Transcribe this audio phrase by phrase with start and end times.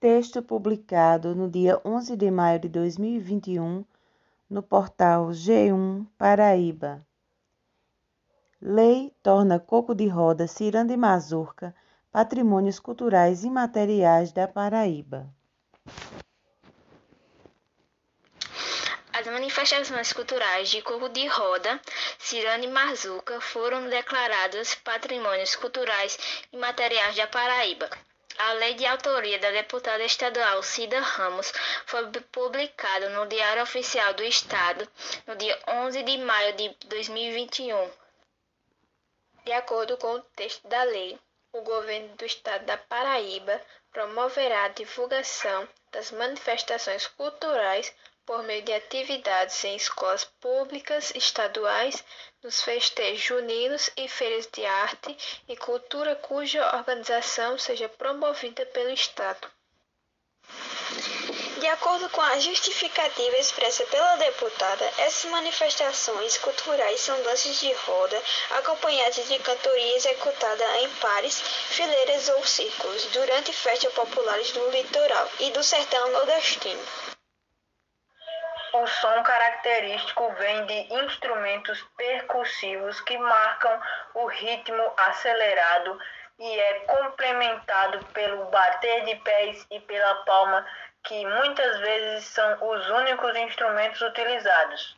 [0.00, 3.84] Texto publicado no dia 11 de maio de 2021
[4.48, 7.06] no portal G1 Paraíba.
[8.62, 11.74] Lei torna Coco de Roda, Ciranda e Mazurca
[12.10, 15.28] patrimônios culturais imateriais da Paraíba.
[19.12, 21.78] As manifestações culturais de Coco de Roda,
[22.18, 26.18] Ciranda e Mazuca foram declaradas patrimônios culturais
[26.50, 27.90] imateriais da Paraíba.
[28.42, 31.52] A lei de autoria da deputada estadual Cida Ramos
[31.84, 34.88] foi publicada no Diário Oficial do Estado
[35.26, 37.90] no dia 11 de maio de 2021.
[39.44, 41.18] De acordo com o texto da lei,
[41.52, 43.60] o governo do estado da Paraíba
[43.92, 47.94] promoverá a divulgação das manifestações culturais
[48.30, 52.04] por meio de atividades em escolas públicas estaduais,
[52.40, 59.50] nos festejos juninos e feiras de arte e cultura cuja organização seja promovida pelo Estado.
[61.58, 68.22] De acordo com a justificativa expressa pela deputada, essas manifestações culturais são danças de roda
[68.50, 75.50] acompanhadas de cantoria executada em pares, fileiras ou círculos durante festas populares do litoral e
[75.50, 76.80] do sertão nordestino.
[78.80, 83.78] O som característico vem de instrumentos percussivos que marcam
[84.14, 85.98] o ritmo acelerado
[86.38, 90.66] e é complementado pelo bater de pés e pela palma,
[91.04, 94.96] que muitas vezes são os únicos instrumentos utilizados.